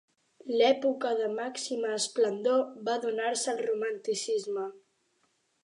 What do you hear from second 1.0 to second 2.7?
de màxima esplendor